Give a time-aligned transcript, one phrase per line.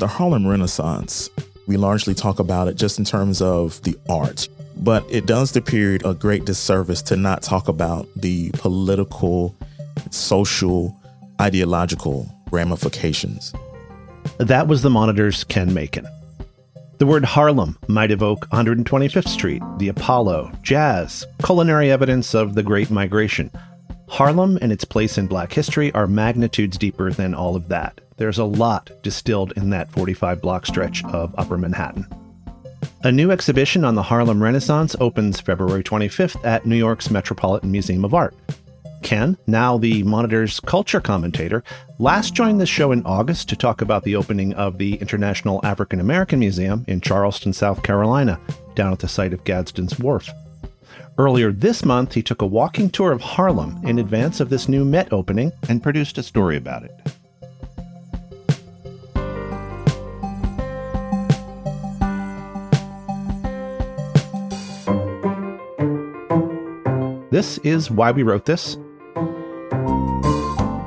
[0.00, 1.28] The Harlem Renaissance,
[1.66, 5.60] we largely talk about it just in terms of the art, but it does the
[5.60, 9.54] period a great disservice to not talk about the political,
[10.10, 10.98] social,
[11.38, 13.52] ideological ramifications.
[14.38, 16.06] That was the Monitor's Ken Makin.
[16.96, 22.90] The word Harlem might evoke 125th Street, the Apollo, jazz, culinary evidence of the Great
[22.90, 23.50] Migration.
[24.08, 28.00] Harlem and its place in black history are magnitudes deeper than all of that.
[28.20, 32.06] There's a lot distilled in that 45 block stretch of Upper Manhattan.
[33.02, 38.04] A new exhibition on the Harlem Renaissance opens February 25th at New York's Metropolitan Museum
[38.04, 38.34] of Art.
[39.02, 41.64] Ken, now the Monitor's culture commentator,
[41.98, 45.98] last joined the show in August to talk about the opening of the International African
[45.98, 48.38] American Museum in Charleston, South Carolina,
[48.74, 50.28] down at the site of Gadsden's Wharf.
[51.16, 54.84] Earlier this month, he took a walking tour of Harlem in advance of this new
[54.84, 57.00] Met opening and produced a story about it.
[67.30, 68.76] This is Why We Wrote This.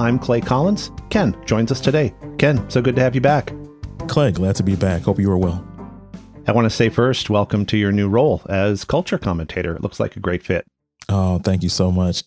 [0.00, 0.90] I'm Clay Collins.
[1.08, 2.12] Ken joins us today.
[2.36, 3.52] Ken, so good to have you back.
[4.08, 5.02] Clay, glad to be back.
[5.02, 5.64] Hope you are well.
[6.48, 9.76] I want to say first, welcome to your new role as culture commentator.
[9.76, 10.66] It looks like a great fit.
[11.08, 12.24] Oh, thank you so much.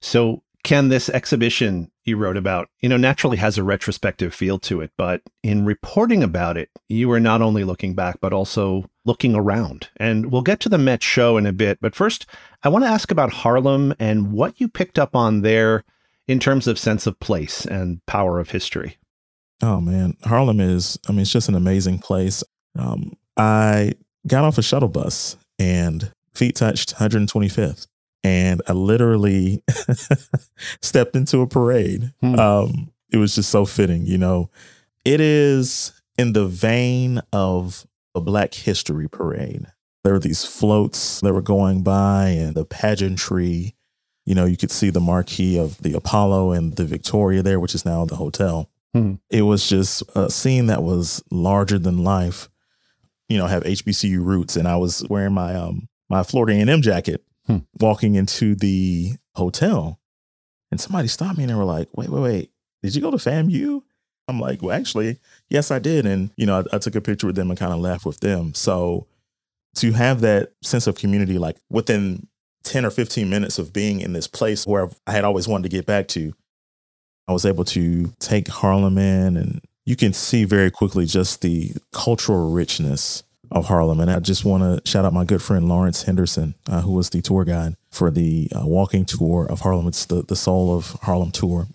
[0.00, 4.80] So, Ken, this exhibition you wrote about, you know, naturally has a retrospective feel to
[4.80, 9.34] it, but in reporting about it, you were not only looking back, but also looking
[9.34, 9.88] around.
[9.96, 11.78] And we'll get to the Met show in a bit.
[11.80, 12.26] But first,
[12.62, 15.84] I want to ask about Harlem and what you picked up on there
[16.28, 18.98] in terms of sense of place and power of history?
[19.62, 22.44] Oh man, Harlem is, I mean, it's just an amazing place.
[22.78, 23.94] Um, I
[24.26, 27.86] got off a shuttle bus and feet touched 125th.
[28.26, 29.62] And I literally
[30.82, 32.12] stepped into a parade.
[32.20, 32.38] Hmm.
[32.38, 34.50] Um, it was just so fitting, you know.
[35.04, 39.66] It is in the vein of a Black History parade.
[40.02, 43.76] There were these floats that were going by and the pageantry
[44.26, 47.76] you know, you could see the marquee of the Apollo and the Victoria there, which
[47.76, 48.68] is now the hotel.
[48.94, 49.14] Mm-hmm.
[49.30, 52.48] It was just a scene that was larger than life.
[53.28, 57.24] You know, have HBCU roots, and I was wearing my um my Florida A&M jacket,
[57.46, 57.58] hmm.
[57.80, 60.00] walking into the hotel,
[60.70, 62.50] and somebody stopped me and they were like, "Wait, wait, wait!
[62.82, 63.82] Did you go to FAMU?"
[64.28, 65.18] I'm like, "Well, actually,
[65.48, 67.72] yes, I did." And you know, I, I took a picture with them and kind
[67.72, 68.54] of laughed with them.
[68.54, 69.06] So
[69.76, 72.26] to have that sense of community, like within
[72.64, 75.76] 10 or 15 minutes of being in this place where I had always wanted to
[75.76, 76.34] get back to,
[77.28, 81.72] I was able to take Harlem in and you can see very quickly just the
[81.92, 84.00] cultural richness of Harlem.
[84.00, 87.10] And I just want to shout out my good friend Lawrence Henderson, uh, who was
[87.10, 89.86] the tour guide for the uh, walking tour of Harlem.
[89.86, 91.66] It's the, the Soul of Harlem tour.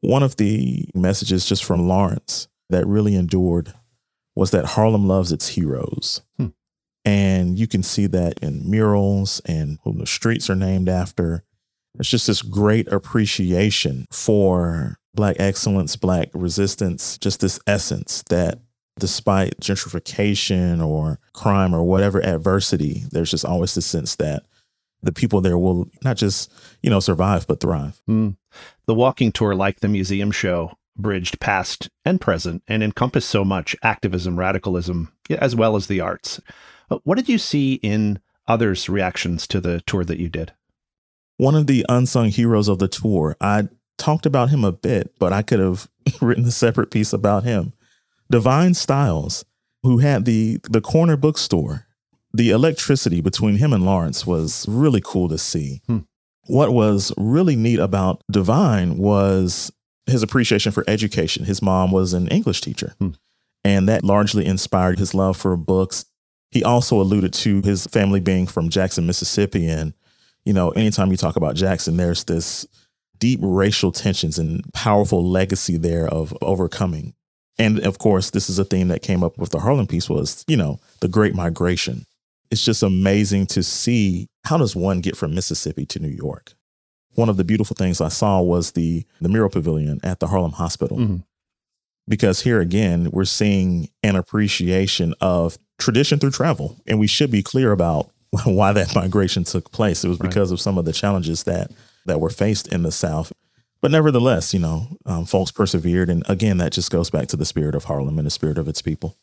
[0.00, 3.72] One of the messages just from Lawrence that really endured
[4.34, 6.22] was that Harlem loves its heroes.
[6.36, 6.48] Hmm.
[7.04, 11.44] And you can see that in murals and the streets are named after.
[11.98, 18.58] It's just this great appreciation for Black excellence, Black resistance, just this essence that
[18.98, 24.44] despite gentrification or crime or whatever adversity, there's just always the sense that
[25.02, 26.52] the people there will not just,
[26.82, 28.00] you know, survive, but thrive.
[28.08, 28.36] Mm.
[28.86, 33.76] The walking tour, like the museum show, bridged past and present and encompassed so much
[33.82, 36.40] activism, radicalism, as well as the arts.
[37.04, 40.52] What did you see in others' reactions to the tour that you did?
[41.36, 43.68] One of the unsung heroes of the tour, I
[43.98, 45.88] talked about him a bit, but I could have
[46.20, 47.72] written a separate piece about him.
[48.30, 49.44] Divine Styles,
[49.82, 51.86] who had the the corner bookstore,
[52.32, 55.82] the electricity between him and Lawrence was really cool to see.
[55.86, 55.98] Hmm.
[56.46, 59.72] What was really neat about Divine was
[60.06, 61.44] his appreciation for education.
[61.44, 63.10] His mom was an English teacher, hmm.
[63.64, 66.04] and that largely inspired his love for books
[66.50, 69.66] he also alluded to his family being from Jackson, Mississippi.
[69.66, 69.92] And,
[70.44, 72.66] you know, anytime you talk about Jackson, there's this
[73.18, 77.14] deep racial tensions and powerful legacy there of overcoming.
[77.58, 80.44] And of course, this is a theme that came up with the Harlem piece was,
[80.46, 82.04] you know, the Great Migration.
[82.50, 86.52] It's just amazing to see how does one get from Mississippi to New York?
[87.14, 90.52] One of the beautiful things I saw was the the mural pavilion at the Harlem
[90.52, 90.98] Hospital.
[90.98, 91.16] Mm-hmm.
[92.08, 96.76] Because here again, we're seeing an appreciation of tradition through travel.
[96.86, 98.10] And we should be clear about
[98.44, 100.04] why that migration took place.
[100.04, 101.72] It was because of some of the challenges that
[102.04, 103.32] that were faced in the South.
[103.80, 106.08] But nevertheless, you know, um, folks persevered.
[106.08, 108.68] And again, that just goes back to the spirit of Harlem and the spirit of
[108.68, 109.16] its people.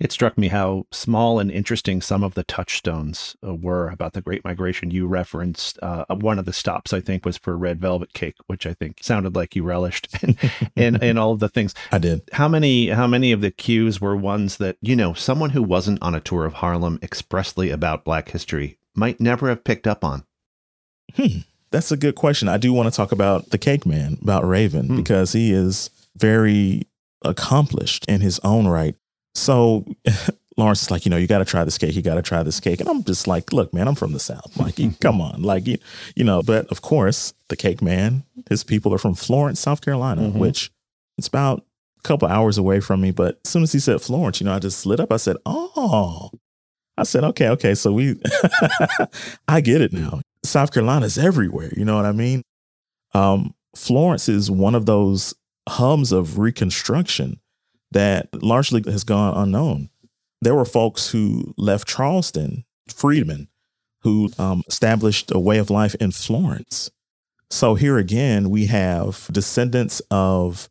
[0.00, 4.20] It struck me how small and interesting some of the touchstones uh, were about the
[4.20, 4.92] Great Migration.
[4.92, 8.64] You referenced uh, one of the stops, I think, was for red velvet cake, which
[8.64, 10.08] I think sounded like you relished,
[10.76, 11.74] and and all of the things.
[11.92, 12.22] I did.
[12.32, 16.00] How many how many of the cues were ones that you know someone who wasn't
[16.00, 20.24] on a tour of Harlem expressly about Black history might never have picked up on?
[21.16, 21.40] Hmm.
[21.70, 22.48] That's a good question.
[22.48, 24.96] I do want to talk about the Cake Man, about Raven, hmm.
[24.96, 26.86] because he is very
[27.22, 28.94] accomplished in his own right.
[29.34, 29.84] So
[30.58, 31.94] Lawrence is like, you know, you got to try this cake.
[31.94, 32.80] You got to try this cake.
[32.80, 34.56] And I'm just like, look, man, I'm from the South.
[34.56, 35.42] Like, come on.
[35.42, 35.78] Like, you,
[36.16, 40.22] you know, but of course, the cake man, his people are from Florence, South Carolina,
[40.22, 40.38] mm-hmm.
[40.38, 40.70] which
[41.16, 41.64] it's about
[41.98, 43.12] a couple hours away from me.
[43.12, 45.12] But as soon as he said Florence, you know, I just lit up.
[45.12, 46.30] I said, oh,
[46.96, 47.74] I said, okay, okay.
[47.76, 48.20] So we,
[49.48, 50.20] I get it now.
[50.48, 51.72] South Carolina is everywhere.
[51.76, 52.42] You know what I mean?
[53.14, 55.34] Um, Florence is one of those
[55.68, 57.40] hubs of reconstruction
[57.90, 59.90] that largely has gone unknown.
[60.40, 63.48] There were folks who left Charleston, freedmen,
[64.02, 66.90] who um, established a way of life in Florence.
[67.50, 70.68] So here again, we have descendants of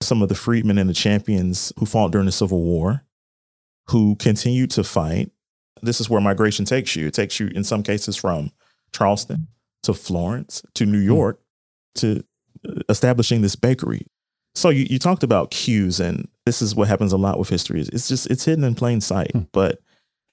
[0.00, 3.04] some of the freedmen and the champions who fought during the Civil War,
[3.88, 5.30] who continued to fight.
[5.82, 7.08] This is where migration takes you.
[7.08, 8.52] It takes you, in some cases, from
[8.92, 9.48] Charleston
[9.82, 11.06] to Florence to New hmm.
[11.06, 11.40] York
[11.96, 12.24] to
[12.68, 14.06] uh, establishing this bakery.
[14.54, 17.80] So you, you talked about cues, and this is what happens a lot with history.
[17.80, 19.32] It's just it's hidden in plain sight.
[19.32, 19.42] Hmm.
[19.52, 19.80] But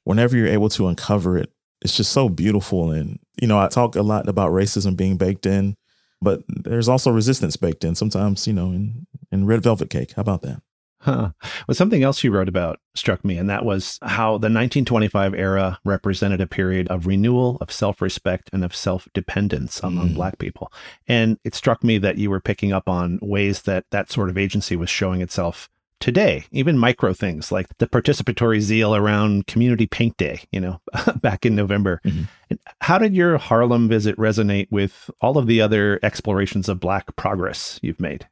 [0.03, 1.51] whenever you're able to uncover it,
[1.81, 2.91] it's just so beautiful.
[2.91, 5.75] And you know, I talk a lot about racism being baked in,
[6.21, 7.95] but there's also resistance baked in.
[7.95, 10.13] Sometimes, you know, in in red velvet cake.
[10.15, 10.61] How about that?
[11.17, 11.31] Huh.
[11.67, 15.79] Well, something else you wrote about struck me, and that was how the 1925 era
[15.85, 20.15] represented a period of renewal, of self respect, and of self dependence among mm.
[20.15, 20.69] Black people.
[21.07, 24.37] And it struck me that you were picking up on ways that that sort of
[24.37, 25.69] agency was showing itself
[26.01, 30.81] today, even micro things like the participatory zeal around Community Paint Day, you know,
[31.21, 32.01] back in November.
[32.03, 32.55] Mm-hmm.
[32.81, 37.79] How did your Harlem visit resonate with all of the other explorations of Black progress
[37.81, 38.27] you've made?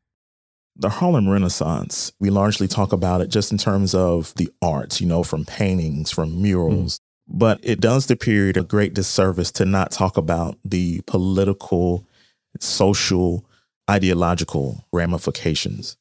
[0.77, 5.07] The Harlem Renaissance, we largely talk about it just in terms of the arts, you
[5.07, 6.98] know, from paintings, from murals.
[6.98, 7.01] Mm.
[7.27, 12.06] But it does the period a great disservice to not talk about the political,
[12.60, 13.45] social,
[13.89, 15.98] ideological ramifications.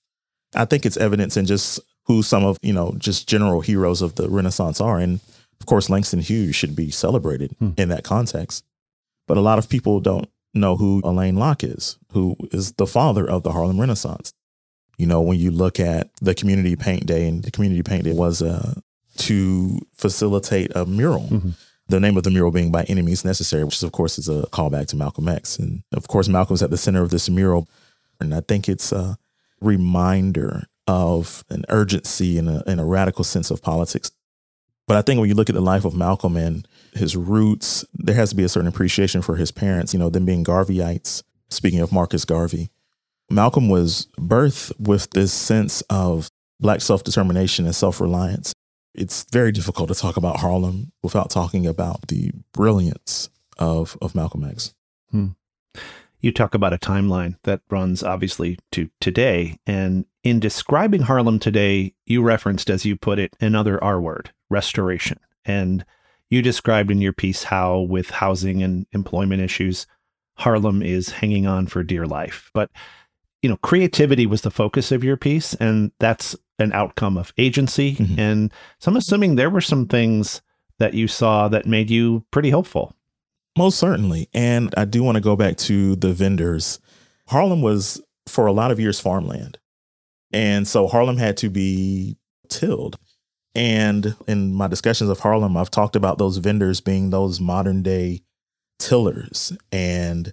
[0.55, 4.17] I think it's evidence in just who some of, you know, just general heroes of
[4.17, 4.99] the Renaissance are.
[4.99, 5.21] And
[5.61, 7.79] of course, Langston Hughes should be celebrated mm.
[7.79, 8.65] in that context.
[9.27, 13.29] But a lot of people don't know who Alain Locke is, who is the father
[13.29, 14.35] of the Harlem Renaissance.
[14.99, 18.13] You know, when you look at the community paint day, and the community paint day
[18.13, 18.75] was uh,
[19.19, 21.29] to facilitate a mural.
[21.29, 21.51] Mm-hmm.
[21.89, 24.29] The name of the mural being "By Any Means Necessary," which is, of course is
[24.29, 27.69] a callback to Malcolm X, and of course Malcolm's at the center of this mural,
[28.21, 29.19] and I think it's a
[29.61, 34.11] reminder of an urgency and a, and a radical sense of politics.
[34.87, 38.15] But I think when you look at the life of Malcolm and his roots, there
[38.15, 39.93] has to be a certain appreciation for his parents.
[39.93, 41.23] You know, them being Garveyites.
[41.51, 42.71] Speaking of Marcus Garvey,
[43.31, 46.29] Malcolm was birthed with this sense of
[46.61, 48.53] Black self determination and self reliance.
[48.95, 53.29] It's very difficult to talk about Harlem without talking about the brilliance
[53.59, 54.73] of, of Malcolm X.
[55.11, 55.29] Hmm.
[56.21, 59.59] You talk about a timeline that runs obviously to today.
[59.67, 65.19] And in describing Harlem today, you referenced, as you put it, another R word, restoration.
[65.45, 65.85] And
[66.31, 69.87] you described in your piece how, with housing and employment issues,
[70.37, 72.51] Harlem is hanging on for dear life.
[72.55, 72.71] But
[73.45, 77.95] you know, creativity was the focus of your piece, and that's an outcome of agency.
[77.97, 78.19] Mm-hmm.
[78.19, 80.41] And so I'm assuming there were some things
[80.79, 82.97] that you saw that made you pretty hopeful.
[83.59, 84.31] Most certainly.
[84.33, 86.81] And I do want to go back to the vendors.
[87.29, 89.59] Harlem was, for a lot of years, farmland.
[90.33, 92.17] And so Harlem had to be
[92.49, 92.99] tilled.
[93.55, 98.23] And in my discussions of Harlem, I've talked about those vendors being those modern day
[98.79, 100.33] tillers and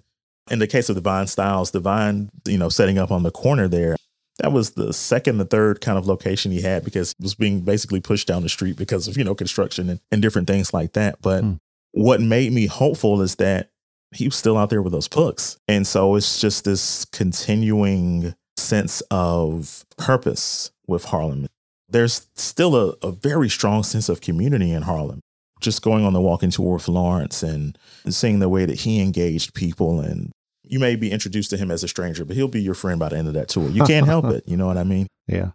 [0.52, 3.96] in the case of Divine Styles, Divine, you know, setting up on the corner there,
[4.38, 7.62] that was the second the third kind of location he had because it was being
[7.62, 10.92] basically pushed down the street because of, you know, construction and, and different things like
[10.92, 11.20] that.
[11.22, 11.54] But hmm.
[11.92, 13.70] what made me hopeful is that
[14.14, 15.58] he was still out there with those pucks.
[15.68, 21.46] And so it's just this continuing sense of purpose with Harlem.
[21.88, 25.20] There's still a, a very strong sense of community in Harlem
[25.62, 27.78] just going on the walking tour with Lawrence and
[28.08, 30.32] seeing the way that he engaged people and
[30.72, 33.10] you may be introduced to him as a stranger, but he'll be your friend by
[33.10, 33.68] the end of that tour.
[33.68, 34.42] You can't help it.
[34.46, 35.06] You know what I mean?
[35.28, 35.52] Yeah.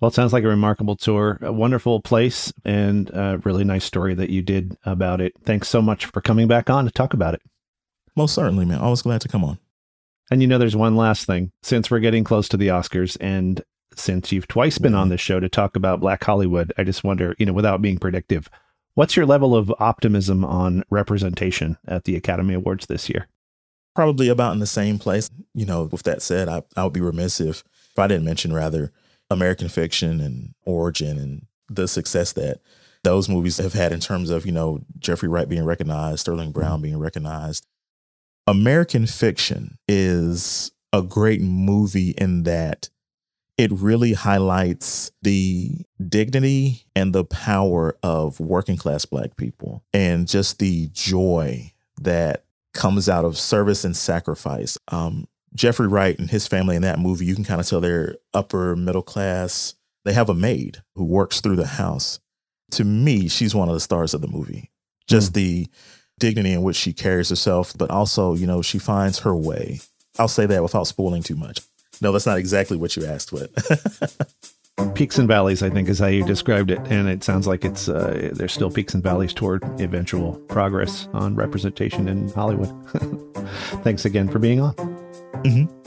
[0.00, 4.14] Well, it sounds like a remarkable tour, a wonderful place, and a really nice story
[4.14, 5.32] that you did about it.
[5.44, 7.42] Thanks so much for coming back on to talk about it.
[8.14, 8.78] Most certainly, man.
[8.78, 9.58] Always glad to come on.
[10.30, 13.62] And you know, there's one last thing since we're getting close to the Oscars, and
[13.96, 17.34] since you've twice been on this show to talk about Black Hollywood, I just wonder,
[17.38, 18.48] you know, without being predictive,
[18.94, 23.26] what's your level of optimism on representation at the Academy Awards this year?
[23.94, 25.30] Probably about in the same place.
[25.54, 28.52] You know, with that said, I, I would be remiss if, if I didn't mention
[28.52, 28.92] rather
[29.30, 32.60] American Fiction and Origin and the success that
[33.04, 36.80] those movies have had in terms of, you know, Jeffrey Wright being recognized, Sterling Brown
[36.80, 37.66] being recognized.
[38.46, 42.88] American Fiction is a great movie in that
[43.56, 50.58] it really highlights the dignity and the power of working class black people and just
[50.58, 52.43] the joy that
[52.74, 54.76] comes out of service and sacrifice.
[54.88, 58.16] Um, Jeffrey Wright and his family in that movie, you can kind of tell they're
[58.34, 59.74] upper middle class.
[60.04, 62.20] They have a maid who works through the house.
[62.72, 64.70] To me, she's one of the stars of the movie.
[65.06, 65.34] Just mm.
[65.34, 65.68] the
[66.18, 69.80] dignity in which she carries herself, but also, you know, she finds her way.
[70.18, 71.60] I'll say that without spoiling too much.
[72.00, 73.50] No, that's not exactly what you asked, but
[74.94, 77.88] peaks and valleys, I think, is how you described it, and it sounds like it's
[77.88, 82.72] uh, there's still peaks and valleys toward eventual progress on representation in Hollywood.
[83.82, 84.74] Thanks again for being on.
[85.44, 85.84] Mm-hmm.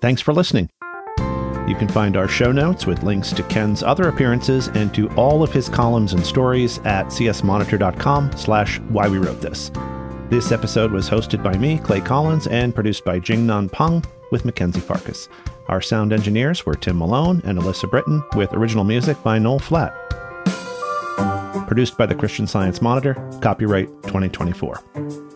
[0.00, 0.68] Thanks for listening.
[1.68, 5.42] You can find our show notes with links to Ken's other appearances and to all
[5.42, 9.70] of his columns and stories at csmonitor.com slash why we wrote this.
[10.32, 14.80] This episode was hosted by me, Clay Collins, and produced by Jingnan Peng with Mackenzie
[14.80, 15.28] Farkas.
[15.68, 19.92] Our sound engineers were Tim Malone and Alyssa Britton, with original music by Noel Flatt.
[21.66, 23.12] Produced by the Christian Science Monitor,
[23.42, 25.31] copyright 2024.